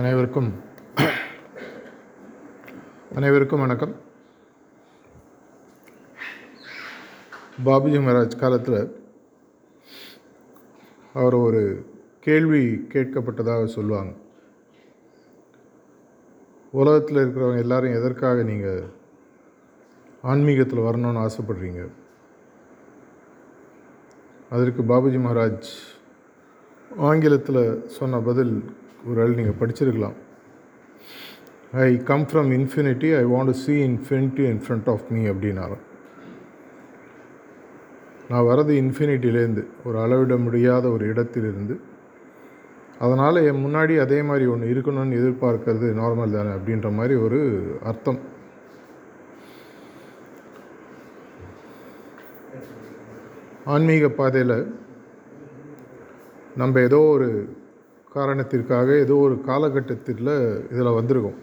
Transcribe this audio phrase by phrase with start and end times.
[0.00, 0.50] அனைவருக்கும்
[3.14, 3.94] அனைவருக்கும் வணக்கம்.
[7.64, 8.80] பாபுஜி மகாராஜ் காலத்தில்
[11.14, 11.62] அவர் ஒரு
[12.20, 14.12] கேள்வி கேட்கப்பட்டதாக சொல்லுவாங்க.
[16.72, 18.82] உலகத்தில் இருக்கிறவங்க எல்லாரும் எதற்காக நீங்கள்
[20.22, 21.82] ஆன்மீகத்தில் வரணும்னு ஆசைப்படுறீங்க?
[24.54, 25.68] அதற்கு பாபுஜி மகாராஜ்
[27.08, 27.62] ஆங்கிலத்தில்
[27.98, 28.54] சொன்ன பதில்
[29.08, 30.16] ஒரு ஆள் நீங்கள் படிச்சிருக்கலாம்.
[31.84, 35.78] I come from infinity I want see infinity in front of me அப்படின்னாரு
[38.30, 41.76] நான் வரது இன்ஃபினிட்டிலேருந்து ஒரு அளவிட முடியாத ஒரு இடத்திலிருந்து.
[43.04, 47.40] அதனால் என் முன்னாடி அதே மாதிரி ஒன்று இருக்கணும்னு எதிர்பார்க்கறது நார்மல் தானே அப்படின்ற மாதிரி ஒரு
[47.90, 48.20] அர்த்தம்.
[53.64, 54.74] ஆன்மீக பாதையில்
[56.56, 57.56] நம்ம ஏதோ ஒரு
[58.12, 60.30] காரணத்திற்காக ஏதோ ஒரு காலகட்டத்தில்
[60.70, 61.38] இதில் வந்திருக்கோம்.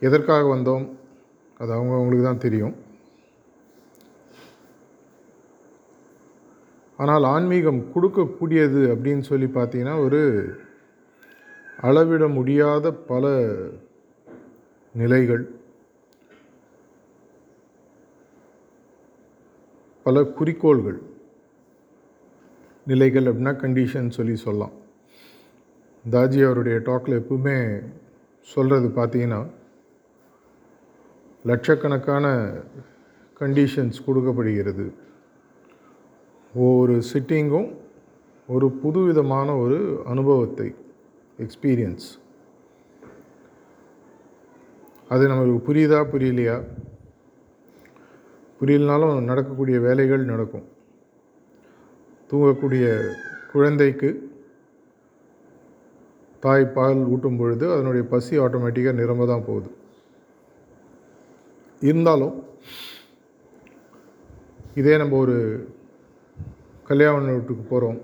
[0.00, 0.96] எதற்காக வந்தோம்?
[1.58, 2.74] அது அவங்க அவங்களுக்கு தான் தெரியும்.
[6.96, 10.22] ஆனால் ஆன்மீகம் கொடுக்கக்கூடியது அப்படின்னு சொல்லி பார்த்தீங்கன்னா ஒரு
[11.76, 13.32] அளவிட முடியாத பல
[14.92, 15.62] நிலைகள்.
[20.04, 20.98] பல குறிக்கோள்கள்
[22.86, 24.74] நிலைகள் அப்படின்னா கண்டிஷன் சொல்லி சொல்லலாம்.
[26.10, 27.56] தாஜி அவருடைய டாக்கில் எப்பவுமே
[28.40, 29.40] சொல்கிறது பார்த்தீங்கன்னா
[31.44, 32.26] லட்சக்கணக்கான
[33.40, 34.92] கண்டிஷன்ஸ் கொடுக்கப்படுகிறது.
[36.54, 37.70] ஒவ்வொரு சிட்டிங்கும்
[38.48, 40.74] ஒரு புதுவிதமான ஒரு அனுபவத்தை
[41.38, 42.06] எக்ஸ்பீரியன்ஸ்
[45.08, 46.56] அது நமக்கு புரியுதா புரியலையா?
[48.64, 50.66] புரியலனாலும் நடக்கக்கூடிய வேலைகள் நடக்கும்.
[52.30, 52.84] தூங்கக்கூடிய
[53.52, 54.10] குழந்தைக்கு
[56.44, 59.70] தாய் பால் ஊட்டும் பொழுது அதனுடைய பசி ஆட்டோமேட்டிக்காக நிரம்ப தான் போகுது.
[61.80, 62.34] இருந்தாலும்
[64.80, 65.36] இதே நம்ம ஒரு
[66.88, 68.00] கல்யாண வீட்டுக்கு போகிறோம்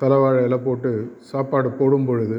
[0.00, 0.92] தலைவாழை இலை போட்டு
[1.32, 2.38] சாப்பாடு போடும் பொழுது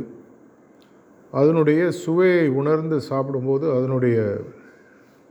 [1.31, 4.17] அதனுடைய சுவையை உணர்ந்து சாப்பிடும்போது அதனுடைய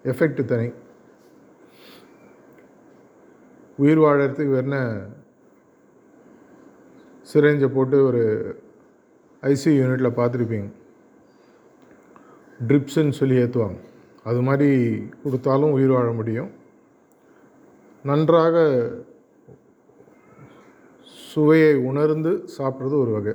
[0.04, 0.70] எஃபெக்ட் தனி.
[3.80, 4.80] உயிர் வாழறதுக்கு வேறு
[7.30, 8.22] சிரஞ்சை போட்டு ஒரு
[9.42, 10.68] ஐசியூ யூனிட்டில் பார்த்துருப்பீங்க.
[12.68, 13.78] ட்ரிப்ஸுன்னு சொல்லி ஏற்றுவாங்க
[14.30, 14.70] அது மாதிரி
[15.22, 16.50] கொடுத்தாலும் உயிர் வாழ முடியும்.
[18.04, 18.56] நன்றாக
[21.30, 23.34] சுவையை உணர்ந்து சாப்பிட்றது ஒரு வகை.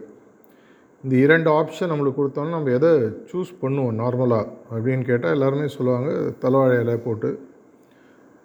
[1.04, 2.92] இந்த இரண்டு ஆப்ஷன் நம்மளுக்கு கொடுத்தோம்னா நம்ம எதை
[3.32, 6.12] சூஸ் பண்ணுவோம் நார்மலாக அப்படின்னு கேட்டால் எல்லாருமே சொல்லுவாங்க
[6.44, 7.30] தலைவாழை இலை போட்டு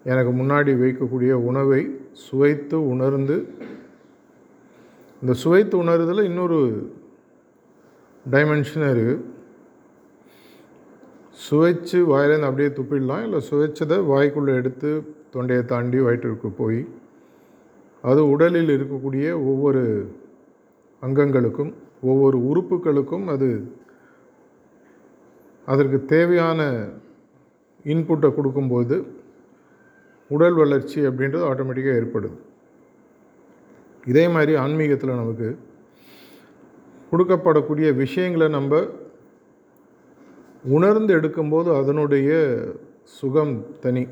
[0.05, 1.81] எனக்கு முன்னாடி வைக்கக்கூடிய உணவை
[2.21, 3.37] சுவைத்து உணர்ந்து
[5.23, 6.61] இந்த சுவைத்து உணர்றதில் இன்னொரு
[8.27, 9.27] டைமென்ஷன் இருக்குது
[11.41, 14.91] சுவைச்சு வாயிலேருந்து அப்படியே துப்பிடலாம் இல்லை சுவைச்சதை வாய்க்குள்ளே எடுத்து
[15.31, 16.81] தொண்டையை தாண்டி வயிற்றுக்கு போய்
[18.05, 19.83] அது உடலில் இருக்கக்கூடிய ஒவ்வொரு
[21.03, 21.73] அங்கங்களுக்கும்
[22.03, 23.49] ஒவ்வொரு உறுப்புகளுக்கும் அது
[25.67, 26.61] அதற்கு தேவையான
[27.85, 28.97] இன்புட்டை கொடுக்கும்போது
[30.35, 32.37] உடல் வளர்ச்சி அப்படின்றது ஆட்டோமேட்டிக்காக ஏற்படுது.
[34.11, 35.49] இதே மாதிரி ஆன்மீகத்தில் நமக்கு
[37.11, 38.83] கொடுக்கப்படக்கூடிய விஷயங்களை நம்ம
[40.77, 42.31] உணர்ந்து எடுக்கும்போது அதனுடைய
[43.19, 43.55] சுகம்
[43.85, 44.05] தனி.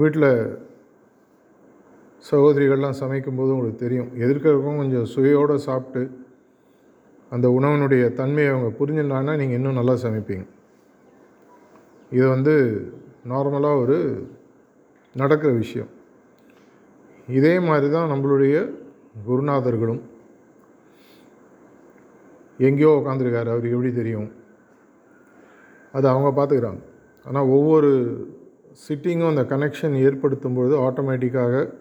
[0.00, 0.32] வீட்டில்
[2.30, 4.10] சகோதரிகள்லாம் சமைக்கும்போது உங்களுக்கு தெரியும்.
[4.24, 6.02] எதிர்க்கிறவங்க கொஞ்சம் சுவையோடு சாப்பிட்டு
[7.34, 10.44] அந்த உணவினுடைய தன்மையை அவங்க புரிஞ்சுட்டாங்கன்னா நீங்கள் இன்னும் நல்லா சமைப்பீங்க.
[12.16, 12.54] இது வந்து
[13.28, 13.98] நார்மலாக ஒரு
[15.14, 15.90] நடக்கிற விஷயம்.
[17.28, 18.56] இதே மாதிரி தான் நம்மளுடைய
[19.26, 20.02] குருநாதர்களும்
[22.58, 24.30] எங்கேயோ உட்காந்துருக்காரு அவருக்கு எப்படி தெரியும்?
[25.92, 26.82] அது அவங்க பார்த்துக்கிறாங்க.
[27.26, 27.90] ஆனால் ஒவ்வொரு
[28.88, 31.72] சிட்டிங்கும் அந்த கனெக்ஷன் ஏற்படுத்தும் பொழுது ஆட்டோமேட்டிக்காக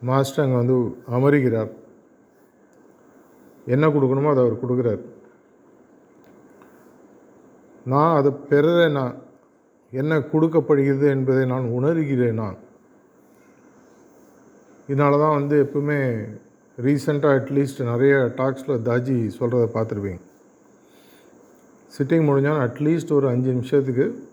[0.00, 0.76] மாஸ்டர் அங்கே வந்து
[1.10, 1.70] அமருகிறார்.
[3.66, 5.00] என்ன கொடுக்கணுமோ அதை அவர் கொடுக்குறார்.
[7.84, 9.26] நான் அதை நான்
[9.90, 12.56] என்ன கொடுக்கப்படுகிறது என்பதை நான் உணர்கிறேன் நான்.
[14.88, 16.28] இதனால தான் வந்து எப்பவுமே
[16.82, 20.20] ரீசெண்டாக அட்லீஸ்ட் நிறைய டாக்ஸில் தாஜி சொல்கிறத பார்த்துருப்பீங்க.
[21.98, 24.28] சிட்டிங் முடிஞ்சாலும் அட்லீஸ்ட் ஒரு அஞ்சு நிமிஷத்துக்கு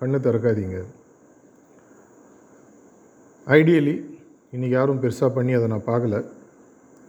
[0.00, 0.84] கண்ணு திறக்காதீங்க.
[3.46, 4.16] ஐடியலி
[4.52, 6.24] இன்றைக்கி யாரும் பெருசாக பண்ணி அதை நான் பார்க்கல.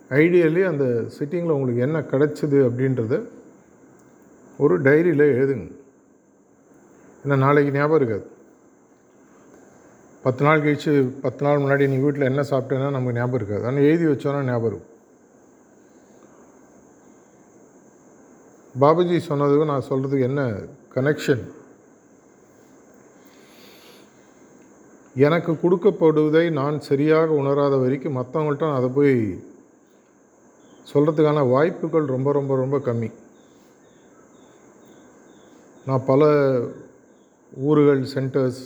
[0.10, 3.28] ஐடியலி அந்த சிட்டிங்கில் உங்களுக்கு என்ன கிடச்சிது அப்படின்றத
[4.58, 5.79] ஒரு டைரியில் எழுதுங்க.
[7.24, 8.26] ஏன்னா நாளைக்கு ஞாபகம் இருக்காது.
[10.26, 10.92] பத்து நாள் கழிச்சு
[11.26, 13.66] பத்து நாள் முன்னாடி நீ வீட்டில் என்ன சாப்பிட்டேன்னா நமக்கு ஞாபகம் இருக்காது.
[13.68, 14.88] ஆனால் எழுதி வச்சோன்னா ஞாபகம் இருக்கும்
[18.82, 20.42] பாபாஜி சொன்னதுக்கும் நான் சொல்கிறதுக்கு என்ன
[20.96, 21.46] கனெக்ஷன்
[25.26, 29.16] எனக்கு கொடுக்கப்படுவதை நான் சரியாக உணராத வரைக்கும் மற்றவங்கள்ட்ட நான் அதை போய்
[30.92, 33.10] சொல்கிறதுக்கான வாய்ப்புகள் ரொம்ப ரொம்ப ரொம்ப கம்மி.
[35.88, 36.30] நான் பல
[37.52, 38.62] ஊர்கள் சென்டர்ஸ்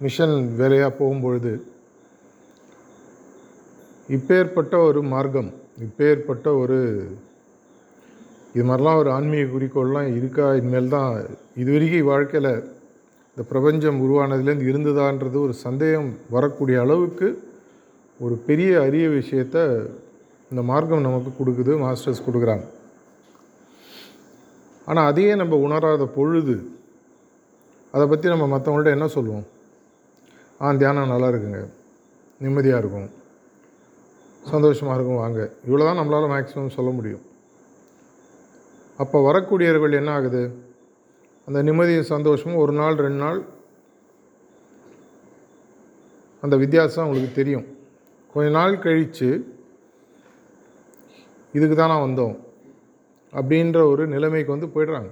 [0.00, 1.52] மிஷன் வேலையாக போகும்பொழுது
[4.08, 5.50] இப்பேற்பட்ட ஒரு மார்க்கம்
[5.80, 6.78] இப்பேற்பட்ட ஒரு
[8.54, 10.54] இது மாதிரிலாம் ஒரு ஆன்மீக குறிக்கோள்லாம் இருக்கா?
[10.54, 11.12] இனிமேல் தான்
[11.56, 12.52] இது வரைக்கும் வாழ்க்கையில்
[13.30, 17.28] இந்த பிரபஞ்சம் உருவானதுலேருந்து இருந்ததான்றது ஒரு சந்தேகம் வரக்கூடிய அளவுக்கு
[18.20, 19.58] ஒரு பெரிய அரிய விஷயத்த
[20.50, 22.66] இந்த மார்க்கம் நமக்கு கொடுக்குது மாஸ்டர்ஸ் கொடுக்குறாங்க.
[24.86, 26.81] ஆனால் அதையே நம்ம உணராத பொழுது
[27.94, 29.46] அதை பற்றி நம்ம மற்றவங்கள்ட்ட என்ன சொல்லுவோம்?
[30.62, 31.60] ஆ தியானம் நல்லா இருக்குங்க.
[32.44, 33.08] நிம்மதியாக இருக்கும்.
[34.52, 35.40] சந்தோஷமாக இருக்கும் வாங்க.
[35.66, 37.24] இவ்வளோ தான் நம்மளால் மேக்ஸிமம் சொல்ல முடியும்.
[39.02, 40.42] அப்போ வரக்கூடியவர்கள் என்ன ஆகுது?
[41.48, 43.40] அந்த நிம்மதியும் சந்தோஷமும் ஒரு நாள் ரெண்டு நாள்
[46.44, 47.66] அந்த வித்தியாசம் அவங்களுக்கு தெரியும்.
[48.32, 49.30] கொஞ்ச நாள் கழித்து
[51.56, 52.36] இதுக்கு தான் நான் வந்தோம்
[53.38, 55.10] அப்படின்ற ஒரு நிலைமைக்கு வந்து போயிடுறாங்க.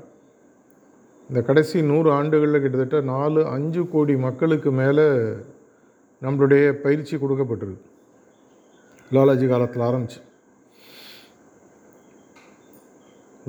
[1.30, 5.04] இந்த கடைசி நூறு ஆண்டுகளில் கிட்டத்தட்ட நாலு அஞ்சு கோடி மக்களுக்கு மேலே
[6.22, 7.84] நம்மளுடைய பயிற்சி கொடுக்கப்பட்டிருக்கு.
[9.16, 10.18] லாலாஜி காலத்தில் ஆரம்பிச்சு.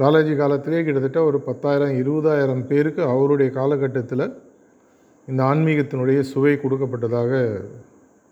[0.01, 4.25] லாலாஜி காலத்திலே கிட்டத்தட்ட ஒரு பத்தாயிரம் இருபதாயிரம் பேருக்கு அவருடைய காலகட்டத்தில்
[5.27, 7.31] இந்த ஆன்மீகத்தினுடைய சுவை கொடுக்கப்பட்டதாக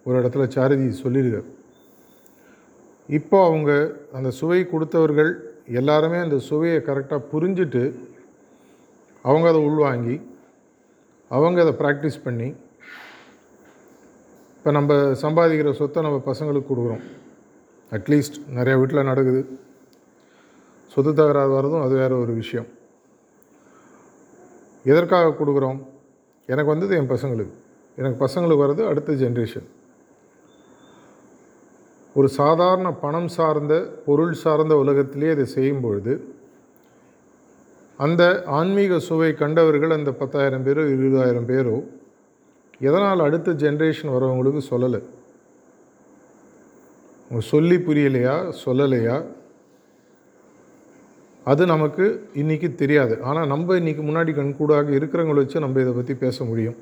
[0.06, 1.50] ஒரு இடத்துல சாரதி சொல்லியிருக்கார்.
[3.20, 3.72] இப்போ அவங்க
[4.20, 5.32] அந்த சுவை கொடுத்தவர்கள்
[5.82, 7.84] எல்லாருமே அந்த சுவையை கரெக்டாக புரிஞ்சுட்டு
[9.22, 10.22] அவங்க அதை உள்வாங்கி
[11.30, 12.56] அவங்க அதை ப்ராக்டிஸ் பண்ணி
[14.58, 17.02] இப்போ நம்ம சம்பாதிக்கிற சொத்தை நம்ம பசங்களுக்கு கொடுக்குறோம்.
[17.92, 19.60] அட்லீஸ்ட் நிறையா வீட்டில் நடக்குது.
[20.88, 22.68] சொத்து தகராறு வர்றதும் அது வேறு ஒரு விஷயம்.
[24.84, 25.84] எதற்காக கொடுக்குறோம்?
[26.46, 27.52] எனக்கு வந்தது என் பசங்களுக்கு.
[27.96, 29.68] எனக்கு பசங்களுக்கு வர்றது அடுத்த ஜென்ரேஷன்
[32.14, 36.34] ஒரு சாதாரண பணம் சார்ந்த பொருள் சார்ந்த உலகத்திலே இதை செய்யும் பொழுது
[38.04, 38.24] அந்த
[38.58, 41.78] ஆன்மீக சுவை கண்டவர்கள் அந்த பத்தாயிரம் பேரோ இருபதாயிரம் பேரோ
[42.88, 45.00] எதனால் அடுத்த ஜென்ரேஷன் வரவங்களுக்கு சொல்லலை?
[47.52, 48.36] சொல்லி புரியலையா
[48.66, 49.18] சொல்லலையா?
[51.52, 52.06] அது நமக்கு
[52.36, 53.14] இன்றைக்கி தெரியாது.
[53.22, 56.78] ஆனால் நம்ம இன்றைக்கி முன்னாடி கண்கூடாக இருக்கிறவங்கள வச்சு நம்ம இதை பற்றி பேச முடியும்.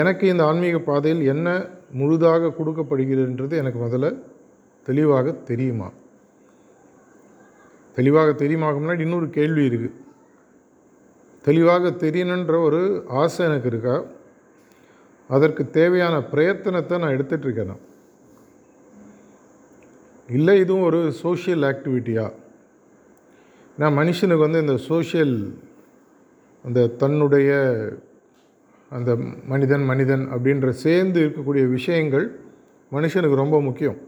[0.00, 1.48] எனக்கு இந்த ஆன்மீக பாதையில் என்ன
[1.92, 4.08] முழுதாக கொடுக்கப்படுகிறதுன்றது எனக்கு முதல்ல
[4.88, 5.90] தெளிவாக தெரியுமா?
[7.94, 10.02] தெளிவாக தெரியுமாக முன்னாடி இன்னொரு கேள்வி இருக்குது
[11.42, 14.04] தெளிவாக தெரியணுன்ற ஒரு ஆசை எனக்கு இருக்கா?
[15.28, 17.76] அதற்கு தேவையான பிரயத்தனத்தை நான் எடுத்துகிட்ருக்கேன்
[20.28, 22.32] இல்லை இதுவும் ஒரு சோஷியல் ஆக்டிவிட்டியா
[23.78, 25.58] நான் மனுஷனுக்கு வந்து இந்த சோஷியல்
[26.64, 27.50] அந்த தன்னுடைய
[28.90, 32.26] அந்த மனிதன் மனிதன் அப்படின்ற சேர்ந்து இருக்கக்கூடிய விஷயங்கள்
[32.92, 33.98] மனுஷனுக்கு ரொம்ப முக்கியம்.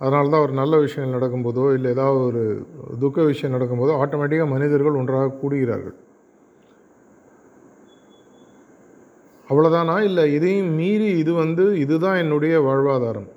[0.00, 2.42] அதனால தான் ஒரு நல்ல விஷயங்கள் நடக்கும்போதோ இல்லை ஏதாவது ஒரு
[3.02, 5.96] துக்க விஷயம் நடக்கும்போதோ ஆட்டோமேட்டிக்காக மனிதர்கள் ஒன்றாக கூடுகிறார்கள்.
[9.48, 13.28] அவ்வளோதானா இல்லை இதையும் மீறி இது வந்து இதுதான் என்னுடைய வாழ்வாதாரம்.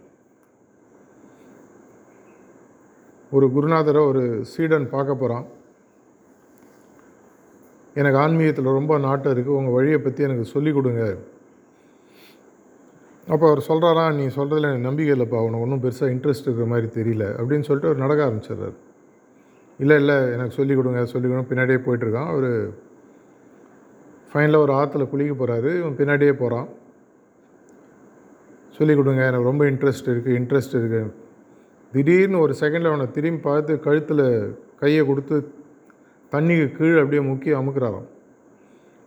[3.31, 5.45] ஒரு குருநாதரை ஒரு சீடன் பார்க்க போகிறான்
[7.99, 11.05] எனக்கு ஆன்மீகத்தில் ரொம்ப நாட்டம் இருக்குது உங்கள் வழியை பற்றி எனக்கு சொல்லிக் கொடுங்க.
[13.27, 17.25] அப்போ அவர் சொல்கிறாரா நீ சொல்கிறதுல எனக்கு நம்பிக்கை இல்லைப்பா உனக்கு ஒன்றும் பெருசாக இன்ட்ரெஸ்ட் இருக்கிற மாதிரி தெரியல
[17.37, 18.73] அப்படின்னு சொல்லிட்டு அவர் நடக்க ஆரம்பிச்சிடுறாரு.
[19.79, 22.73] இல்லை இல்லை எனக்கு சொல்லிக் கொடுங்க சொல்லிக் கொடுங்க பின்னாடியே போயிட்டுருக்கான் அவர்
[24.33, 26.67] ஃபைனலாக ஒரு ஆற்றுல குளிக்க போகிறாரு இவன் பின்னாடியே போகிறான்
[28.71, 31.11] சொல்லிக் கொடுங்க எனக்கு ரொம்ப இன்ட்ரெஸ்ட் இருக்குது இன்ட்ரெஸ்ட் இருக்குது
[31.93, 35.53] திடீர்னு ஒரு செகண்டில் அவனை திரும்பி பார்த்து கழுத்தில் கையை கொடுத்து
[36.33, 38.07] தண்ணிக்கு கீழே அப்படியே முக்கிய அமுக்கிறாராம்.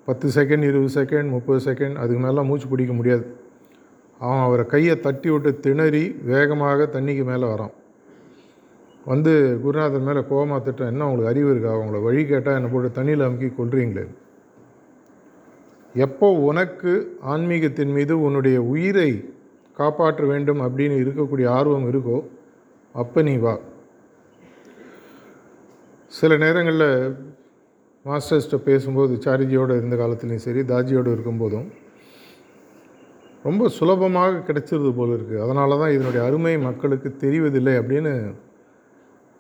[0.05, 3.37] பத்து செகண்ட் இருபது செகண்ட் முப்பது செகண்ட் அதுக்கு மேலாம் மூச்சு பிடிக்க முடியாது.
[4.21, 7.75] அவன் அவரை கையை தட்டி விட்டு திணறி வேகமாக தண்ணிக்கு மேலே வரான்.
[9.07, 11.73] வந்து குருநாதர் மேலே கோபமாக திட்டம் என்ன உங்களுக்கு அறிவு இருக்கா?
[11.77, 14.05] அவங்கள வழி கேட்டால் என்னை போட்டு தண்ணியில் அமுக்கி கொள்றீங்களே
[15.95, 16.93] எப்போ உனக்கு
[17.33, 19.11] ஆன்மீகத்தின் மீது உன்னுடைய உயிரை
[19.77, 22.19] காப்பாற்ற வேண்டும் அப்படின்னு இருக்கக்கூடிய ஆர்வம் இருக்கோ
[22.95, 23.55] அப்போ நீ வா.
[26.13, 26.91] சில நேரங்களில்
[28.05, 31.69] மாஸ்டர்ஸ்ட்டை பேசும்போது சாரிஜியோடு இருந்த காலத்துலேயும் சரி தாஜியோடு இருக்கும்போதும்
[33.45, 38.13] ரொம்ப சுலபமாக கிடைச்சிருது போல் இருக்குது அதனால தான் இதனுடைய அருமை மக்களுக்கு தெரிவதில்லை அப்படின்னு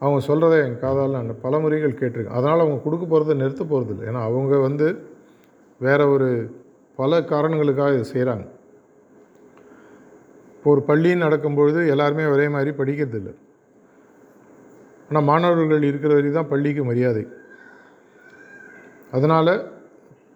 [0.00, 2.36] அவங்க சொல்கிறத என் காதால் நான் பல முறைகள் கேட்டிருக்கேன்.
[2.38, 4.86] அதனால் அவங்க கொடுக்க போகிறத நிறுத்த போகிறதில்ல ஏன்னா அவங்க வந்து
[5.80, 6.28] வேறு ஒரு
[6.98, 8.44] பல காரணங்களுக்காக இதை செய்கிறாங்க
[10.56, 13.30] இப்போ ஒரு பள்ளின்னு நடக்கும்பொழுது எல்லாருமே ஒரே மாதிரி படிக்கிறதில்ல.
[15.08, 17.24] ஆனால் மாணவர்கள் இருக்கிற வரை தான் பள்ளிக்கு மரியாதை.
[19.16, 19.52] அதனால்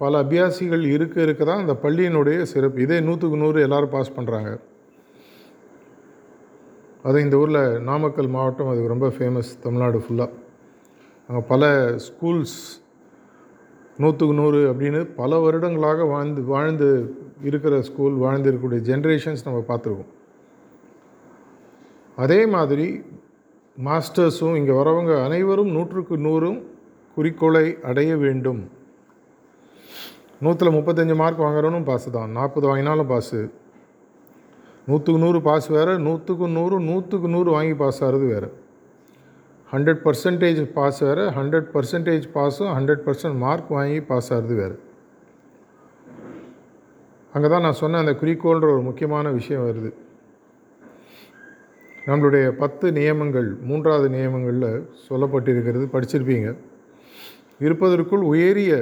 [0.01, 2.79] பல அபியாசிகள் இருக்க இருக்க தான் அந்த பள்ளியினுடைய சிறப்பு.
[2.87, 4.51] இதே நூற்றுக்கு நூறு எல்லோரும் பாஸ் பண்ணுறாங்க
[7.09, 10.37] அது இந்த ஊரில் நாமக்கல் மாவட்டம் அது ரொம்ப ஃபேமஸ் தமிழ்நாடு ஃபுல்லாக
[11.29, 11.71] அங்கே பல
[12.07, 12.59] ஸ்கூல்ஸ்
[14.03, 16.89] நூற்றுக்கு நூறு அப்படின்னு பல வருடங்களாக வாழ்ந்து வாழ்ந்து
[17.49, 20.13] இருக்கிற ஸ்கூல் வாழ்ந்து இருக்கக்கூடிய ஜென்ரேஷன்ஸ் நம்ம பார்த்துருக்கோம்.
[22.25, 22.89] அதே மாதிரி
[23.77, 26.59] மாஸ்டர்ஸும் இங்கே வரவங்க அனைவரும் நூற்றுக்கு நூறும்
[27.17, 28.63] குறிக்கோளை அடைய வேண்டும்.
[30.45, 32.31] நூற்றில் முப்பத்தஞ்சு மார்க் வாங்குறவனும் பாஸு தான்.
[32.39, 33.41] நாற்பது வாங்கினாலும் பாஸு
[34.89, 38.49] நூற்றுக்கு நூறு பாஸ் வேறு நூற்றுக்கு நூறு நூற்றுக்கு நூறு வாங்கி பாஸ் ஆகிறது வேறு.
[39.73, 44.77] ஹண்ட்ரட் பர்சன்டேஜ் பாஸ் வேறு ஹண்ட்ரட் பர்சன்டேஜ் பாஸும் ஹண்ட்ரட் பர்சன்ட் மார்க் வாங்கி பாஸ் ஆகிறது வேறு.
[47.35, 49.91] அங்கே தான் நான் சொன்ன அந்த குறிக்கோள்ன்ற ஒரு முக்கியமான விஷயம் வருது.
[52.07, 54.71] நம்மளுடைய பத்து நியமங்கள் மூன்றாவது நியமங்களில்
[55.09, 56.49] சொல்லப்பட்டிருக்கிறது படிச்சிருப்பீங்க.
[57.67, 58.73] இருப்பதற்குள் உயரிய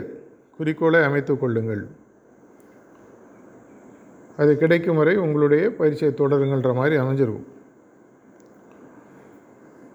[0.58, 1.84] குறிக்கோளை அமைத்து கொள்ளுங்கள்.
[4.36, 7.46] அது கிடைக்கும் வரை உங்களுடைய பயிற்சியை தொடருங்கள்ன்ற மாதிரி அமைஞ்சிருக்கும்.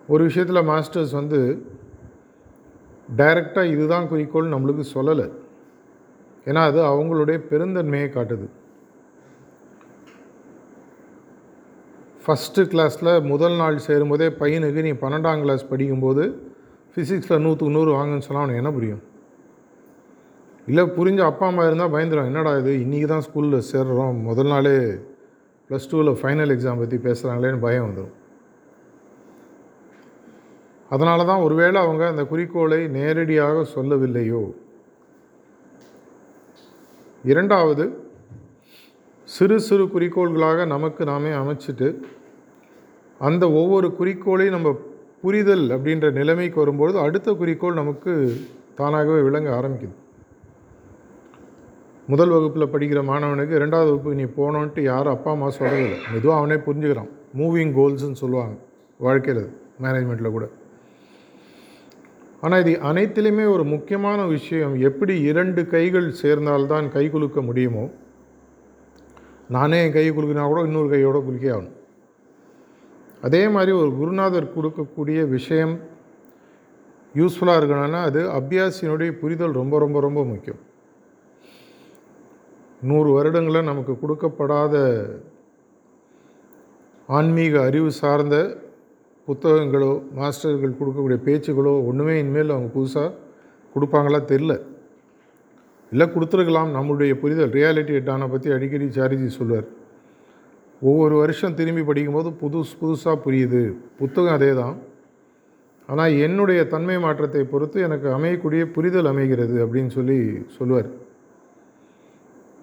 [0.08, 1.40] ஒரு விஷயத்தில் மாஸ்டர்ஸ் வந்து
[3.18, 5.28] டைரெக்டாக இதுதான் குறிக்கோள் நம்மளுக்கு சொல்லலை.
[6.46, 8.48] ஏன்னா அது அவங்களுடைய பெருந்தன்மையை காட்டுது.
[12.26, 16.24] ஃபஸ்ட்டு கிளாஸில் முதல் நாள் சேரும்போதே பையனுக்கு நீ பன்னெண்டாம் கிளாஸ் படிக்கும்போது
[16.96, 19.02] ஃபிசிக்ஸில் நூற்றுக்கு நூறு வாங்குன்னு சொன்னால் அவனுக்கு என்ன புரியும்?
[20.70, 22.72] இல்லை புரிஞ்ச அப்பா அம்மா இருந்தால் பயந்துடும் என்னடா இது?
[22.84, 24.18] இன்றைக்கி தான் ஸ்கூலில் சேர்றோம்.
[24.30, 24.74] முதல் நாளே
[25.70, 28.18] ப்ளஸ் டூவில் ஃபைனல் எக்ஸாம் பற்றி பேசுகிறாங்களேன்னு பயம் வந்துடும்
[30.92, 34.42] அதனால தான் ஒருவேளை அவங்க அந்த குறிக்கோளை நேரடியாக சொல்லவில்லையோ.
[37.24, 37.86] இரண்டாவது
[39.30, 41.90] சிறு சிறு குறிக்கோள்களாக நமக்கு நாமே அமைச்சிட்டு
[43.22, 44.70] அந்த ஒவ்வொரு குறிக்கோளையும் நம்ம
[45.24, 48.14] புரிதல் அப்படின்ற நிலைமைக்கு வரும்பொழுது அடுத்த குறிக்கோள் நமக்கு
[48.80, 49.96] தானாகவே விளங்க ஆரம்பிக்குது.
[52.12, 57.12] முதல் வகுப்பில் படிக்கிற மாணவனுக்கு ரெண்டாவது வகுப்பு நீ போனோன்ட்டு யாரும் அப்பா அம்மா சொல்லவில்லை மெதுவாக அவனே புரிஞ்சுக்கிறான்.
[57.40, 58.56] மூவிங் கோல்ஸ்ன்னு சொல்லுவாங்க.
[59.06, 59.46] வாழ்க்கையில்
[59.84, 60.46] மேனேஜ்மெண்ட்டில் கூட.
[62.46, 64.74] ஆனால் இது அனைத்திலுமே ஒரு முக்கியமான விஷயம்.
[64.90, 67.84] எப்படி இரண்டு கைகள் சேர்ந்தால்தான் கை குலுக்க முடியுமோ
[69.56, 71.78] நானே என் கை குலுக்கினா கூட இன்னொரு கையோட குலுக்கே ஆகணும்.
[73.28, 75.76] அதே மாதிரி ஒரு குருநாதர் கொடுக்கக்கூடிய விஷயம்
[77.20, 80.62] யூஸ்ஃபுல்லாக இருக்கணும்னா அது அபியாசியினுடைய புரிதல் ரொம்ப ரொம்ப ரொம்ப முக்கியம்.
[82.90, 84.76] நூறு வருடங்களில் நமக்கு கொடுக்கப்படாத
[87.18, 88.36] ஆன்மீக அறிவு சார்ந்த
[89.28, 93.10] புத்தகங்களோ மாஸ்டர்கள் கொடுக்கக்கூடிய பேச்சுகளோ ஒன்றுமே இனிமேல் அவங்க புதுசாக
[93.74, 94.54] கொடுப்பாங்களா தெரில
[95.92, 96.70] இல்லை கொடுத்துருக்கலாம்.
[96.78, 99.68] நம்மளுடைய புரிதல் ரியாலிட்டி எட்டானை பற்றி அடிக்கடி சாரிஜி சொல்லுவார்.
[100.82, 103.64] ஒவ்வொரு வருஷம் திரும்பி படிக்கும்போது புதுசு புதுசாக புரியுது.
[104.00, 104.76] புத்தகம் அதே தான்
[105.90, 110.20] ஆனால் என்னுடைய தன்மை மாற்றத்தை பொறுத்து எனக்கு அமையக்கூடிய புரிதல் அமைகிறது அப்படின்னு சொல்லி
[110.58, 110.90] சொல்லுவார்.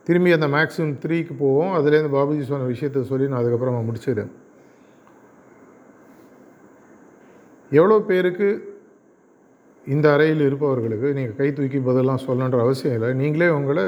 [0.08, 1.72] திரும்பி அந்த மேக்ஸிமம் த்ரீக்கு போவோம்.
[1.78, 4.30] அதுலேருந்து பாபுஜி சொன்ன விஷயத்த சொல்லி நான் அதுக்கப்புறமா முடிச்சிடுறேன்.
[7.70, 8.48] எவ்வளோ பேருக்கு
[9.86, 13.10] இந்த அறையில் இருப்பவர்களுக்கு நீங்கள் கை தூக்கி பதிலாம் சொல்லணுன்ற அவசியம் இல்லை.
[13.14, 13.84] நீங்களே உங்களை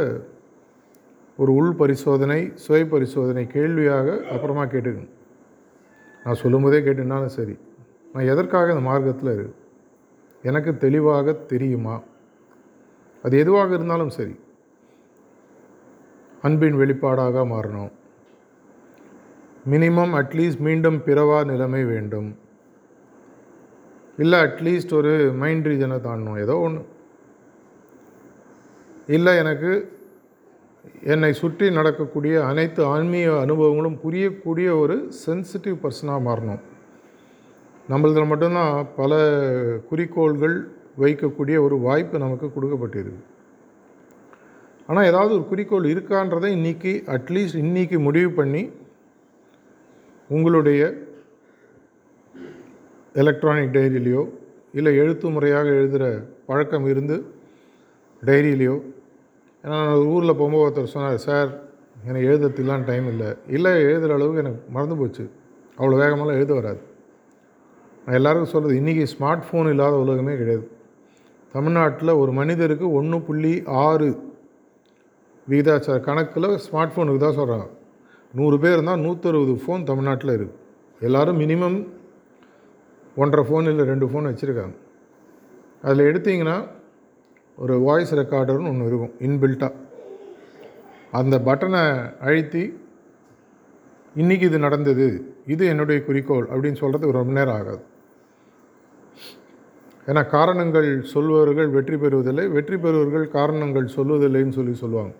[1.36, 5.14] ஒரு உள் பரிசோதனை சுய பரிசோதனை கேள்வியாக அப்புறமா கேட்டுக்கணும்.
[6.24, 7.56] நான் சொல்லும்போதே கேட்டுனாலும் சரி.
[8.12, 9.56] நான் எதற்காக இந்த மார்க்கத்தில் இருக்கு
[10.42, 11.96] எனக்கு தெளிவாக தெரியுமா?
[13.24, 14.34] அது எதுவாக இருந்தாலும் சரி.
[16.42, 17.90] அன்பின் வெளிப்பாடாக மாறணும்.
[19.72, 22.28] மினிமம் அட்லீஸ்ட் மீண்டும் பிறவா நிலைமை வேண்டும்.
[24.22, 26.82] இல்லை அட்லீஸ்ட் ஒரு மைண்ட் ரீஜனை தாண்டணும் ஏதோ ஒன்று
[29.16, 29.70] இல்லை எனக்கு
[31.12, 36.62] என்னை சுற்றி நடக்கக்கூடிய அனைத்து ஆன்மீக அனுபவங்களும் புரியக்கூடிய ஒரு சென்சிட்டிவ் பர்சனாக மாறணும்.
[37.90, 39.12] நம்மளதில் மட்டும்தான் பல
[39.88, 40.56] குறிக்கோள்கள்
[41.02, 43.22] வைக்கக்கூடிய ஒரு வாய்ப்பு நமக்கு கொடுக்கப்பட்டிருக்கு.
[44.90, 48.62] ஆனால் ஏதாவது ஒரு குறிக்கோள் இருக்கான்றதை இன்றைக்கி அட்லீஸ்ட் இன்றைக்கி முடிவு பண்ணி
[50.30, 50.80] உங்களுடைய
[53.14, 54.22] எலக்ட்ரானிக் டைரியிலையோ
[54.72, 56.04] இல்லை எழுத்து முறையாக எழுதுகிற
[56.46, 57.16] பழக்கம் இருந்து
[58.22, 58.76] டைரியிலையோ
[59.64, 61.50] ஏன்னா நான் ஊரில் போகும்போது ஒருத்தர் சொன்னார் சார்
[62.04, 63.30] எனக்கு எழுதுறதுக்கெலாம் டைம் இல்லை.
[63.56, 65.24] இல்லை எழுதுகிற அளவுக்கு எனக்கு மறந்து போச்சு.
[65.78, 66.80] அவ்வளோ வேகமெல்லாம் எழுத வராது.
[68.04, 70.66] நான் எல்லாருக்கும் சொல்கிறது இன்றைக்கி ஸ்மார்ட் ஃபோன் இல்லாத உலகமே கிடையாது.
[71.54, 73.52] தமிழ்நாட்டில் ஒரு மனிதருக்கு ஒன்று புள்ளி
[73.84, 74.08] ஆறு
[75.50, 77.68] விகிதாச்சார கணக்கில் ஸ்மார்ட் ஃபோனுக்கு தான் சொல்கிறாங்க
[78.34, 80.58] நூறு பேர் இருந்தால் நூற்றறுபது ஃபோன் தமிழ்நாட்டில் இருக்குது
[81.06, 81.78] எல்லோரும் மினிமம்
[83.20, 84.74] ஒன்றரை ஃபோன் இல்லை ரெண்டு ஃபோன் வச்சுருக்காங்க.
[85.84, 86.56] அதில் எடுத்திங்கன்னா
[87.58, 89.78] ஒரு வாய்ஸ் ரெக்கார்டர்னு ஒன்று இருக்கும் இன்பில்ட்டாக
[91.20, 91.82] அந்த பட்டனை
[92.26, 92.62] அழுத்தி
[94.20, 95.06] இன்றைக்கி இது நடந்தது
[95.54, 97.82] இது என்னுடைய குறிக்கோள் அப்படின்னு சொல்கிறதுக்கு ரொம்ப நேரம் ஆகாது.
[100.08, 105.12] ஏன்னா காரணங்கள் சொல்பவர்கள் வெற்றி பெறுவதில்லை வெற்றி பெறுவர்கள் காரணங்கள் சொல்வதில்லைன்னு சொல்லி சொல்லுவாங்க.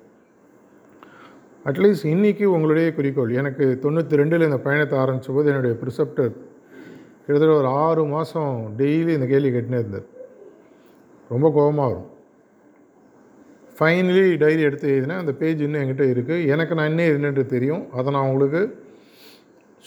[1.68, 6.30] அட்லீஸ்ட் இன்றைக்கி உங்களுடைய குறிக்கோள் எனக்கு தொண்ணூற்றி ரெண்டில் இந்த பயணத்தை ஆரம்பித்த போது என்னுடைய ப்ரிசெப்டர்
[7.24, 10.06] கிட்டத்தட்ட ஒரு ஆறு மாதம் டெய்லி இந்த கேள்வி கேட்டுனே இருந்தார்.
[11.32, 12.08] ரொம்ப கோபமாக வரும்.
[13.78, 15.20] ஃபைனலி டைரி எடுத்து எழுதினேன்.
[15.22, 17.82] அந்த பேஜ் இன்னும் என்கிட்ட இருக்குது எனக்கு நான் இன்னும் என்னென்று தெரியும்.
[17.98, 18.62] அதை நான் உங்களுக்கு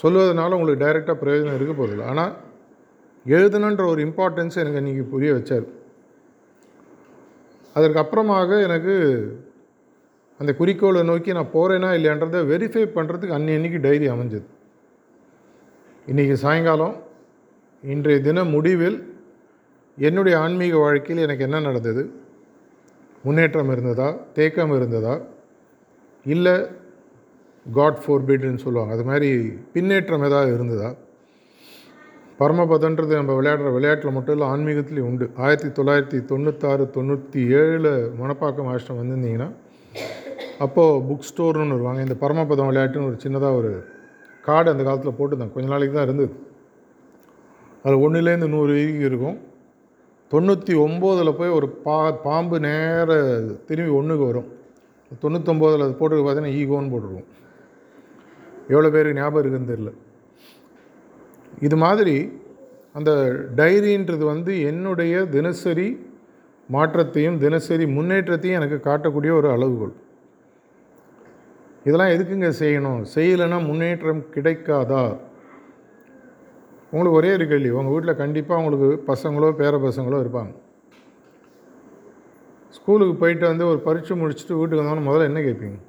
[0.01, 2.33] சொல்லுவதனால உங்களுக்கு டைரெக்டாக பிரயோஜனம் இருக்க போதில்லை ஆனால்
[3.25, 5.67] எழுதணுன்ற ஒரு இம்பார்ட்டன்ஸ் எனக்கு இன்றைக்கி புரிய வச்சார்.
[7.75, 8.95] அதற்கு அப்புறமாக எனக்கு
[10.43, 14.47] அந்த குறிக்கோளை நோக்கி நான் போகிறேனா இல்லையான்றதை வெரிஃபை பண்ணுறதுக்கு அன்னி அன்றைக்கி டைரி அமைஞ்சது.
[16.07, 16.95] இன்றைக்கி சாயங்காலம்
[17.83, 18.97] இன்றைய தின முடிவில்
[19.97, 22.03] என்னுடைய ஆன்மீக வாழ்க்கையில் எனக்கு என்ன நடந்தது?
[23.23, 24.17] முன்னேற்றம் இருந்ததா?
[24.33, 25.15] தேக்கம் இருந்ததா?
[26.25, 26.55] இல்லை
[27.65, 28.93] காட் ஃபோர்பிட்னு சொல்லுவாங்க.
[28.93, 29.31] அது மாதிரி
[29.73, 30.91] பின்னேற்றம் ஏதாவது இருந்ததா?
[32.39, 35.29] பரமபதன்றது நம்ம விளையாடுற விளையாட்டில் மட்டும் இல்லை ஆன்மீகத்துலேயும் உண்டு.
[35.38, 39.50] ஆயிரத்தி தொள்ளாயிரத்தி தொண்ணூத்தாறு தொண்ணூற்றி ஏழில் மணப்பாக்கம் ஆஷ்டம் வந்திருந்தீங்கன்னா
[40.63, 43.71] அப்போது புக் ஸ்டோர்னு வருவாங்க இந்த பரமபதம் விளையாட்டுன்னு ஒரு சின்னதாக ஒரு
[44.47, 45.55] கார்டு அந்த காலத்தில் போட்டுருந்தாங்க.
[45.55, 46.33] கொஞ்ச நாளைக்கு தான் இருந்தது.
[47.83, 49.37] அதில் ஒன்றுலேருந்து நூறு வரைக்கும் இருக்கும்.
[50.31, 51.97] தொண்ணூற்றி ஒம்போதில் போய் ஒரு பா
[52.27, 53.09] பாம்பு நேர
[53.69, 54.49] திரும்பி ஒன்றுக்கு வரும்.
[55.23, 57.29] தொண்ணூத்தொம்போதில் அது போட்டுருக்கு பார்த்தீங்கன்னா ஈகோன்னு போட்டிருக்கும்.
[58.73, 59.91] எவ்வளோ பேருக்கு ஞாபகம் இருக்குன்னு தெரில
[61.67, 62.15] இது மாதிரி
[62.97, 63.11] அந்த
[63.59, 65.87] டைரின்றது வந்து என்னுடைய தினசரி
[66.69, 69.93] மாற்றத்தையும் தினசரி முன்னேற்றத்தையும் எனக்கு காட்டக்கூடிய ஒரு அளவுகோல்.
[71.83, 73.05] இதெல்லாம் எதுக்குங்க செய்யணும்?
[73.15, 75.17] செய்யலைன்னா முன்னேற்றம் கிடைக்காதா?
[76.91, 77.69] உங்களுக்கு ஒரே ஒரு கேள்வி.
[77.69, 80.53] உங்கள் வீட்டில் கண்டிப்பாக உங்களுக்கு பசங்களோ பேர பசங்களோ இருப்பாங்க.
[82.69, 85.79] ஸ்கூலுக்கு போயிட்டு வந்து ஒரு பரீட்சை முடிச்சுட்டு வீட்டுக்கு வந்தோன்னு முதல்ல என்ன கேட்பீங்க?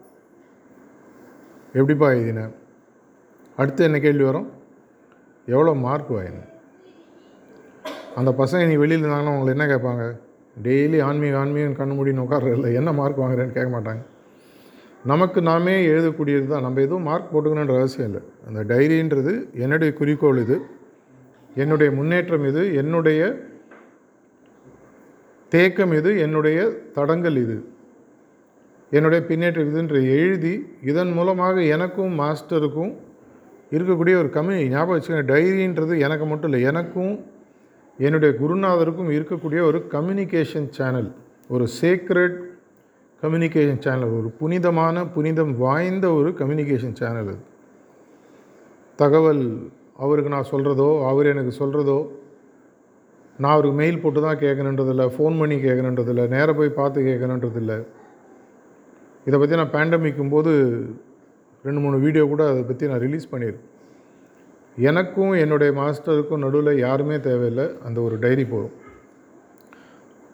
[1.72, 2.50] எப்படிப்பா எழுதின?
[3.56, 4.52] அடுத்து என்ன கேள்வி வரும்?
[5.47, 6.42] எவ்வளோ மார்க் வாங்கின?
[8.14, 10.04] அந்த பசங்க நீ வெளியில் இருந்தாங்கன்னா உங்களை என்ன கேட்பாங்க?
[10.62, 14.02] டெய்லி ஆன்மீக ஆன்மீகம் கண்ணு முடின்னு உட்கார்றதில்ல என்ன மார்க் வாங்குறேன்னு கேட்க மாட்டாங்க.
[15.04, 16.62] நமக்கு நாமே எழுதக்கூடியது தான்.
[16.62, 18.23] நம்ம எதுவும் மார்க் போட்டுக்கணுன்ற அவசியம் இல்லை.
[18.47, 20.60] அந்த டைரின்றது என்னுடைய குறிக்கோள் இது.
[21.54, 22.75] என்னுடைய முன்னேற்றம் இது.
[22.75, 23.21] என்னுடைய
[25.49, 26.19] தேக்கம் இது.
[26.19, 27.64] என்னுடைய தடங்கள் இது.
[28.90, 32.95] என்னுடைய பின்னேற்றம் இதுன்ற எழுதி இதன் மூலமாக எனக்கும் மாஸ்டருக்கும்
[33.71, 35.30] இருக்கக்கூடிய ஒரு கம்யூனி ஞாபகம் வச்சுக்கோங்க.
[35.32, 36.67] டைரின்றது எனக்கு மட்டும் இல்லை.
[36.67, 37.25] எனக்கும்
[37.99, 41.14] என்னுடைய குருநாதருக்கும் இருக்கக்கூடிய ஒரு கம்யூனிகேஷன் சேனல்
[41.49, 42.36] ஒரு சேக்ரெட்
[43.25, 47.37] கம்யூனிகேஷன் சேனல் ஒரு புனிதமான புனிதம் வாய்ந்த ஒரு கம்யூனிகேஷன் சேனல் அது.
[48.99, 49.45] தகவல்
[50.04, 51.99] அவருக்கு நான் சொல்கிறதோ அவர் எனக்கு சொல்கிறதோ
[53.39, 57.73] நான் அவருக்கு மெயில் போட்டு தான் கேட்கணுன்றதில்ல ஃபோன் பண்ணி கேட்கணுன்றதில்ல நேராக போய் பார்த்து கேட்கணுன்றதில்ல.
[59.28, 60.52] இதை பற்றி நான் பேண்டமிக்கும் போது
[61.65, 63.71] ரெண்டு மூணு வீடியோ கூட அதை பற்றி நான் ரிலீஸ் பண்ணியிருக்கேன்.
[64.91, 68.75] எனக்கும் என்னுடைய மாஸ்டருக்கும் நடுவில் யாருமே தேவையில்லை அந்த ஒரு டைரி போதும்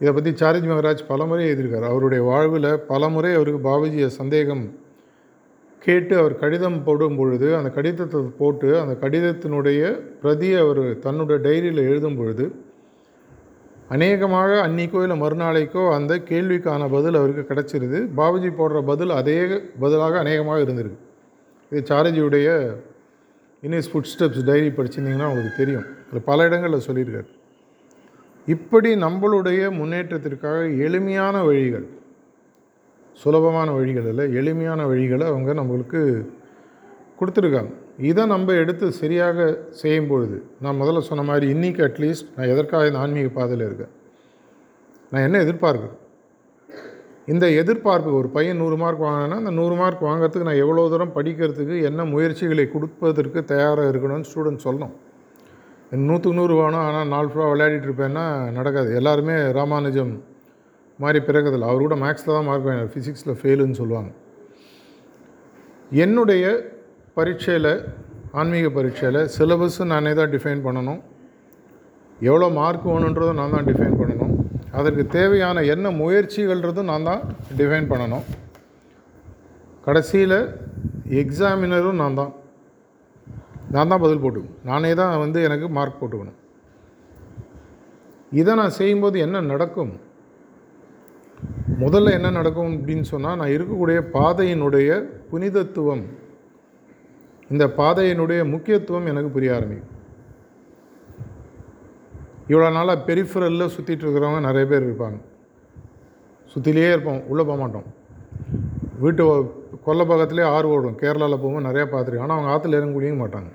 [0.00, 1.88] இதை பற்றி சாரிஜ் மகராஜ் பலமுறை எழுதியிருக்கார்.
[1.90, 4.64] அவருடைய வாழ்வில் பலமுறை அவருக்கு பாபுஜியை சந்தேகம்
[5.84, 9.80] கேட்டு அவர் கடிதம் போடும் பொழுது அந்த கடிதத்தை போட்டு அந்த கடிதத்தினுடைய
[10.22, 12.46] பிரதியை அவர் தன்னுடைய டைரியில் எழுதும் பொழுது
[13.94, 17.98] அநேகமாக அன்றைக்கோ இல்லை மறுநாளைக்கோ அந்த கேள்விக்கான பதில் அவருக்கு கிடச்சிருது.
[18.18, 19.38] பாபுஜி போடுற பதில் அதே
[19.84, 21.00] பதிலாக அநேகமாக இருந்திருக்கு.
[21.72, 22.48] இது சாரஜியுடைய
[23.68, 25.86] இனிஸ் ஃபுட் ஸ்டெப்ஸ் டைரி படிச்சிருந்தீங்கன்னா உங்களுக்கு தெரியும்.
[26.08, 27.28] அதில் பல இடங்களில் சொல்லியிருக்காரு.
[28.54, 31.86] இப்படி நம்மளுடைய முன்னேற்றத்திற்காக எளிமையான வழிகள்
[33.22, 36.00] சுலபமான வழிகள் இல்லை எளிமையான வழிகளை அவங்க நம்மளுக்கு
[37.20, 37.72] கொடுத்துருக்காங்க.
[38.10, 39.38] இதை நம்ம எடுத்து சரியாக
[39.80, 43.92] செய்யும் பொழுது நான் முதல்ல சொன்ன மாதிரி இன்றைக்கி அட்லீஸ்ட் நான் எதற்காக இந்த ஆன்மீக பாதையில் இருக்கேன்?
[45.12, 45.96] நான் என்ன எதிர்பார்க்குறேன்?
[47.32, 51.76] இந்த எதிர்பார்ப்பு ஒரு பையன் நூறு மார்க் வாங்கினா அந்த நூறு மார்க் வாங்குறதுக்கு நான் எவ்வளோ தூரம் படிக்கிறதுக்கு
[51.90, 54.94] என்ன முயற்சிகளை கொடுப்பதற்கு தயாராக இருக்கணும்னு ஸ்டூடெண்ட் சொல்லணும்.
[56.08, 58.24] நூற்றுக்கு நூறு வேணும் ஆனால் நாலு ஃபுல்லாக விளையாடிட்டு இருப்பேன்னா
[58.56, 58.88] நடக்காது.
[58.98, 60.12] எல்லாருமே ராமானுஜம்
[61.02, 62.92] மாதிரி பிறகுதில்லை அவர் கூட மேக்ஸில் தான் மார்க் வாங்கினார்.
[62.94, 64.10] ஃபிசிக்ஸில் ஃபெயிலுன்னு சொல்லுவாங்க.
[66.04, 66.44] என்னுடைய
[67.18, 67.72] பரீட்சையில்
[68.40, 71.00] ஆன்மீக பரீட்சையில் சிலபஸும் நானே தான் டிஃபைன் பண்ணணும்.
[72.28, 74.34] எவ்வளோ மார்க் வேணுன்றதும் நான் தான் டிஃபைன் பண்ணணும்.
[74.78, 77.22] அதற்கு தேவையான என்ன முயற்சிகள்ன்றதும் நான் தான்
[77.60, 78.26] டிஃபைன் பண்ணணும்.
[79.86, 80.38] கடைசியில்
[81.22, 82.32] எக்ஸாமினரும் நான் தான்.
[83.74, 84.60] நான் தான் பதில் போட்டுக்கணும்.
[84.70, 86.38] நானே தான் வந்து எனக்கு மார்க் போட்டுக்கணும்.
[88.40, 89.92] இதை நான் செய்யும்போது என்ன நடக்கும்?
[91.82, 94.88] முதல்ல என்ன நடக்கும் அப்படின்னு சொன்னால் நான் இருக்கக்கூடிய பாதையினுடைய
[95.30, 96.02] புனிதத்துவம்
[97.52, 99.96] இந்த பாதையினுடைய முக்கியத்துவம் எனக்கு புரிய ஆரம்பிக்கும்.
[102.50, 105.18] இவ்வளோ நாளாக பெரிஃபரலில் சுற்றிட்டு இருக்கிறவங்க நிறைய பேர் இருப்பாங்க.
[106.52, 107.88] சுற்றிலேயே இருப்போம் உள்ளே போக மாட்டோம்.
[109.02, 109.24] வீட்டு
[109.84, 111.00] கொல்லை பக்கத்துலேயே ஆறு ஓடும்.
[111.02, 112.26] கேரளாவில் போகும்போது நிறையா பார்த்துருக்கேன்.
[112.26, 113.50] ஆனால் அவங்க ஆற்றுல இறங்க முடிய மாட்டாங்க.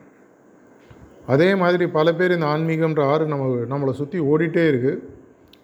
[1.33, 5.01] அதே மாதிரி பல பேர் இந்த ஆன்மீகம்ன்ற ஆறு நம்ம நம்மளை சுற்றி ஓடிட்டே இருக்குது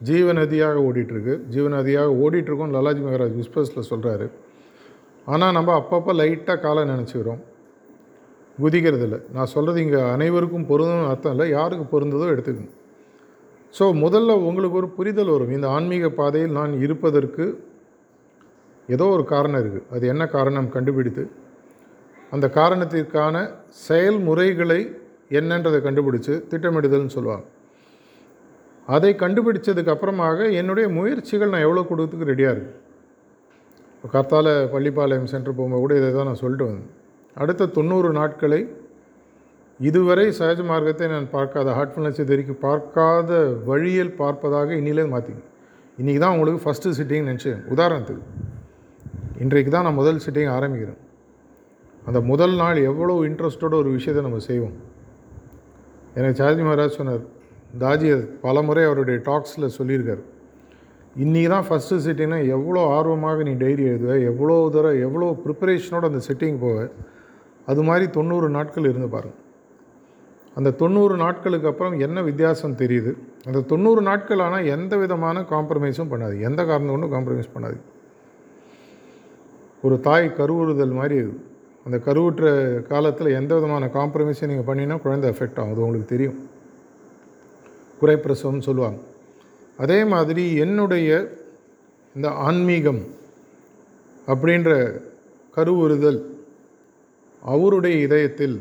[0.10, 1.34] ஜீவநதியாக ஓடிட்டுருக்கு.
[1.54, 4.28] ஜீவநதியாக ஓடிட்டுருக்கோம் லலாஜி மகராஜ் விஸ்பஸில் சொல்கிறாரு
[5.34, 7.42] ஆனால் நம்ம அப்பப்போ லைட்டாக காலை நினச்சிக்கிறோம்.
[8.58, 11.46] குதிக்கிறது இல்லை நான் சொல்கிறது இங்கே அனைவருக்கும் பொருந்தும் அர்த்தம் இல்லை.
[11.58, 12.78] யாருக்கு பொருந்ததோ எடுத்துக்கணும்.
[13.78, 15.54] ஸோ முதல்ல உங்களுக்கு ஒரு புரிதல் வரும்.
[15.58, 17.46] இந்த ஆன்மீக பாதையில் நான் இருப்பதற்கு
[18.96, 21.24] ஏதோ ஒரு காரணம் இருக்குது அது என்ன காரணம் கண்டுபிடித்து.
[22.36, 23.36] அந்த காரணத்திற்கான
[23.88, 24.82] செயல்முறைகளை
[25.40, 27.46] என்னன்றதை கண்டுபிடிச்சு திட்டமிடுதல்னு சொல்லுவாங்க.
[28.96, 32.80] அதை கண்டுபிடிச்சதுக்கு அப்புறமாக என்னுடைய முயற்சிகள் நான் எவ்வளோ கொடுக்கறதுக்கு ரெடியாக இருக்குது
[34.04, 36.90] இப்போ பள்ளிப்பாளையம் சென்டர் போகும்போது கூட இதை தான் நான் சொல்லிட்டு வந்தேன்.
[37.42, 38.62] அடுத்த தொண்ணூறு நாட்களை
[39.80, 43.32] இதுவரை சகஜ மார்க்கத்தை நான் பார்க்காத ஹார்ட்ஃபுல்னஸ் இது வரைக்கும் பார்க்காத
[43.70, 45.44] வழியில் பார்ப்பதாக இன்னிலே மாற்றிங்க
[46.02, 47.62] இன்றைக்கி தான் உங்களுக்கு ஃபஸ்ட்டு சிட்டிங் நினச்சேன்.
[47.74, 48.24] உதாரணத்துக்கு
[49.44, 51.00] இன்றைக்கு தான் நான் முதல் சிட்டிங் ஆரம்பிக்கிறேன்.
[52.10, 54.76] அந்த முதல் நாள் எவ்வளோ இன்ட்ரெஸ்ட்டோட ஒரு விஷயத்தை நம்ம செய்வோம்.
[56.20, 57.24] எனக்கு சாஜி மகாராஜ் சொன்னார்
[57.82, 58.08] தாஜி
[58.46, 60.24] பல முறை அவருடைய டாக்ஸில் சொல்லியிருக்கார்.
[61.24, 66.60] இன்றைக்கி தான் ஃபஸ்ட்டு சிட்டிங்னா எவ்வளோ ஆர்வமாக நீ டைரி எழுதுவ எவ்வளோ தூரம் எவ்வளோ ப்ரிப்பரேஷனோட அந்த சிட்டிங்
[66.64, 66.78] போவ
[67.72, 69.40] அது மாதிரி தொண்ணூறு நாட்கள் இருந்து பாருங்கள்
[70.60, 73.12] அந்த தொண்ணூறு நாட்களுக்கு அப்புறம் என்ன வித்தியாசம் தெரியுது?
[73.48, 76.36] அந்த தொண்ணூறு நாட்கள் ஆனால் எந்த விதமான காம்ப்ரமைஸும் பண்ணாது.
[76.48, 77.78] எந்த காரணம் ஒன்றும் காம்ப்ரமைஸ் பண்ணாது.
[79.86, 81.48] ஒரு தாய் கருவுறுதல் மாதிரி இருக்குது
[81.86, 82.46] அந்த கருவுற்ற
[82.90, 85.74] காலத்தில் எந்த விதமான காம்ப்ரமைஸையும் நீங்கள் பண்ணினா குழந்தை எஃபெக்ட் ஆகும்.
[85.74, 86.38] அது உங்களுக்கு தெரியும்.
[88.02, 89.00] குறைப்பிரசவம்னு சொல்லுவாங்க.
[89.84, 91.10] அதே மாதிரி என்னுடைய
[92.16, 93.02] இந்த ஆன்மீகம்
[94.32, 94.72] அப்படின்ற
[95.56, 96.22] கருவுறுதல்
[97.44, 98.58] அவருடைய இதயத்தில்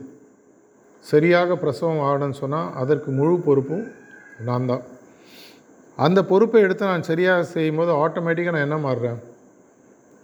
[1.05, 3.85] சரியாக பிரசவம் ஆகணும்னு சொன்னால் அதற்கு முழு பொறுப்பும்
[4.49, 4.85] நான் தான்
[5.99, 9.19] அந்த பொறுப்பை எடுத்து நான் சரியாக செய்யும்போது ஆட்டோமேட்டிக்காக நான் என்ன மாறுறேன்?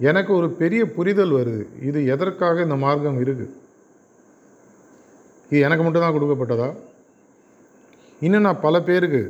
[0.01, 1.65] எனக்கு ஒரு பெரிய புரிதல் வருது.
[1.89, 3.55] இது எதற்காக இந்த மார்க்கம் இருக்குது
[5.51, 6.69] இது எனக்கு மட்டும்தான் கொடுக்கப்பட்டதா?
[8.27, 9.23] இன்னும் நான் பல பேருக்கு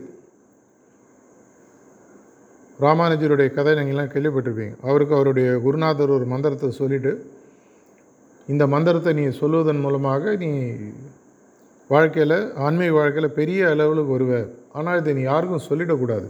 [2.85, 4.75] ராமானுஜருடைய கதை நீங்கள்லாம் கேள்விப்பட்டிருப்பீங்க.
[4.89, 7.13] அவருக்கு அவருடைய குருநாதர் ஒரு மந்திரத்தை சொல்லிவிட்டு
[8.53, 10.51] இந்த மந்திரத்தை நீ சொல்லுவதன் மூலமாக நீ
[11.91, 14.33] வாழ்க்கையில் ஆன்மீக வாழ்க்கையில் பெரிய அளவில் வருவ
[14.79, 16.29] ஆனால் இதை நீ யாருக்கும் சொல்லிடக்கூடாது.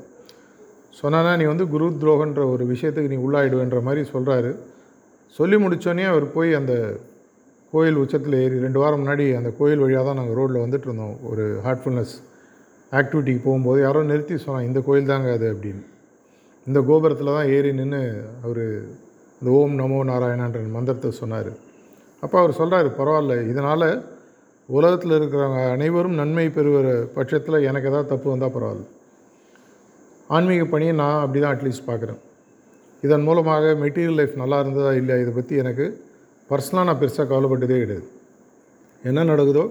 [1.01, 4.51] சொன்னானா நீ வந்து குரு துரோகன்ற ஒரு விஷயத்துக்கு நீ உள்ளாயிடுவேன்ற மாதிரி சொல்கிறாரு
[5.39, 6.75] சொல்லி முடித்தோடனே அவர் போய் அந்த
[7.73, 11.17] கோயில் உச்சத்தில் ஏறி ரெண்டு வாரம் முன்னாடி அந்த கோயில் வழியாக தான் நாங்கள் ரோட்டில் வந்துட்டு இருந்தோம்.
[11.31, 12.15] ஒரு ஹார்ட்ஃபுல்னஸ்
[12.93, 15.83] ஆக்டிவிட்டிக்கு போகும்போது யாரோ நிறுத்தி சொன்னான் இந்த கோயில் தாங்க அது அப்படின்னு.
[16.67, 18.03] இந்த கோபுரத்தில் தான் ஏறி நின்று
[18.45, 18.65] அவர்
[19.41, 21.53] இந்த ஓம் நமோ நாராயணன்ற மந்திரத்தை சொன்னார்.
[22.25, 23.89] அப்போ அவர் சொல்கிறாரு பரவாயில்ல இதனால்
[24.69, 28.87] உலகத்தில் இருக்கிறவங்க அனைவரும் நன்மை பெறுகிற பட்சத்தில் எனக்கு எதாவது தப்பு வந்தால் பரவாயில்ல.
[30.31, 32.21] ஆன்மீக பணியை நான் அப்படி தான் அட்லீஸ்ட் பார்க்குறேன்.
[33.03, 35.87] இதன் மூலமாக மெட்டீரியல் லைஃப் நல்லா இருந்ததா இல்லையா இதை பற்றி எனக்கு
[36.51, 38.07] பர்சனலாக நான் பெருசாக கவலைப்பட்டதே கிடையாது.
[39.03, 39.65] என்ன நடக்குதோ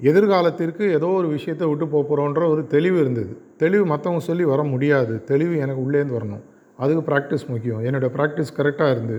[0.00, 3.32] எதிர்காலத்திற்கு ஏதோ ஒரு விஷயத்தை விட்டு போகிறோன்ற ஒரு தெளிவு இருந்தது.
[3.62, 5.14] தெளிவு மற்றவங்க சொல்லி வர முடியாது.
[5.30, 6.42] தெளிவு எனக்கு உள்ளேருந்து வரணும்.
[6.82, 7.82] அதுக்கு ப்ராக்டிஸ் முக்கியம்.
[7.86, 9.18] என்னோடய ப்ராக்டிஸ் கரெக்டாக இருந்து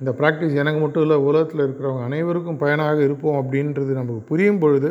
[0.00, 4.90] இந்த ப்ராக்டிஸ் எனக்கு மட்டும் இல்லை உலகத்தில் இருக்கிறவங்க அனைவருக்கும் பயனாக இருப்போம் அப்படின்றது நமக்கு புரியும் பொழுது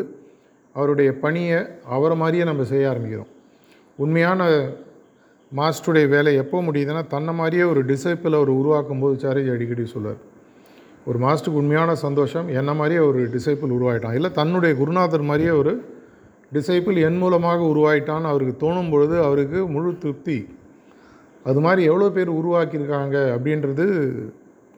[0.75, 1.59] அவருடைய பணியை
[1.95, 3.31] அவரை மாதிரியே நம்ம செய்ய ஆரம்பிக்கிறோம்.
[4.03, 4.41] உண்மையான
[5.51, 10.19] மாஸ்டருடைய வேலை எப்போ முடியுதுன்னா தன்னை மாதிரியே ஒரு டிசைப்பிள் அவர் உருவாக்கும் போது சாரேஜ் அடிக்கடி சொல்லுவார்.
[11.09, 14.17] ஒரு மாஸ்டருக்கு உண்மையான சந்தோஷம் என்ன மாதிரியே ஒரு டிசைப்பிள் உருவாயிட்டான்.
[14.17, 15.73] இல்லை தன்னுடைய குருநாதர் மாதிரியே ஒரு
[16.55, 20.37] டிசைப்பிள் என் மூலமாக உருவாயிட்டான்னு அவருக்கு தோணும் பொழுது அவருக்கு முழு திருப்தி.
[21.49, 23.85] அது மாதிரி எவ்வளோ பேர் உருவாக்கியிருக்காங்க அப்படின்றது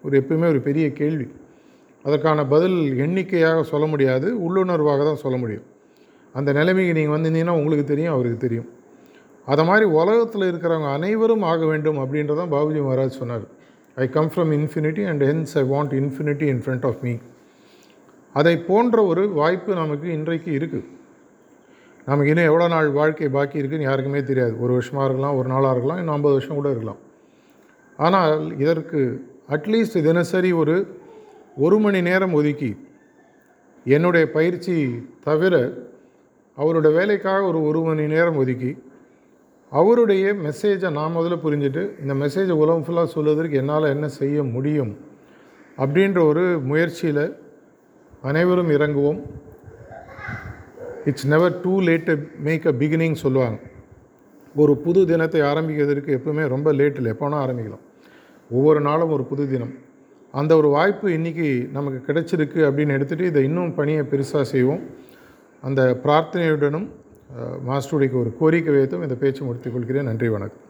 [0.06, 1.28] ஒரு எப்பயுமே ஒரு பெரிய கேள்வி.
[2.06, 5.66] அதற்கான பதில் எண்ணிக்கையாக சொல்ல முடியாது உள்ளுணர்வாக தான் சொல்ல முடியும்.
[6.36, 8.70] அந்த நிலைமைக்கு நீங்கள் வந்திருந்தீங்கன்னா உங்களுக்கு தெரியும் அவருக்கு தெரியும்.
[9.52, 13.46] அதை மாதிரி உலகத்தில் இருக்கிறவங்க அனைவரும் ஆக வேண்டும் அப்படின்றதான் பாபுஜி மகாராஜ் சொன்னார்.
[14.04, 17.14] I come from infinity and hence I want infinity in front of me
[18.36, 20.88] அதை போன்ற ஒரு வாய்ப்பு நமக்கு இன்றைக்கு இருக்குது
[22.08, 24.54] நமக்கு இன்னும் எவ்வளோ நாள் வாழ்க்கை பாக்கி இருக்குன்னு யாருக்குமே தெரியாது.
[24.64, 27.02] ஒரு வருஷமாக இருக்கலாம் ஒரு நாளாக இருக்கலாம் இன்னும் ஐம்பது வருஷம் கூட இருக்கலாம்.
[28.06, 28.36] ஆனால்
[28.66, 29.02] இதற்கு
[29.56, 30.76] அட்லீஸ்ட் தினசரி ஒரு
[31.66, 32.72] ஒரு மணி நேரம் ஒதுக்கி
[33.96, 34.76] என்னுடைய பயிற்சி
[35.28, 35.56] தவிர
[36.58, 38.72] அவரோட வேலைக்காக ஒரு ஒரு மணி நேரம் ஒதுக்கி
[39.72, 44.98] அவருடைய மெசேஜை நான் முதல்ல புரிஞ்சுட்டு இந்த மெசேஜை உலகம் ஃபுல்லாக சொல்வதற்கு என்னால் என்ன செய்ய முடியும்
[45.78, 47.38] அப்படின்ற ஒரு முயற்சியில்
[48.22, 49.20] அனைவரும் இறங்குவோம்.
[51.06, 53.60] It's never too late make a beginning சொல்லுவாங்க.
[54.56, 57.86] ஒரு புது தினத்தை ஆரம்பிக்கிறதுக்கு எப்பவுமே ரொம்ப லேட் இல்லை எப்போனா ஆரம்பிக்கலாம்.
[58.52, 59.74] ஒவ்வொரு நாளும் ஒரு புது தினம்.
[60.32, 64.82] அந்த ஒரு வாய்ப்பு இன்றைக்கி நமக்கு கிடைச்சிருக்கு அப்படின்னு எடுத்துகிட்டு இதை இன்னும் பணியை பெருசாக செய்வோம்.
[65.62, 66.88] அந்த பிரார்த்தனையுடனும்
[67.38, 70.04] மாஸ்டருடைய ஒரு கோரிக்கை வைத்தும் இந்த பேச்சு முடித்துக் கொள்கிறேன்.
[70.04, 70.69] நன்றி வணக்கம்.